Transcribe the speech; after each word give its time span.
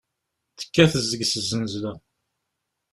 Tekkat 0.59 0.93
deg-s 1.11 1.33
zznezla. 1.41 1.93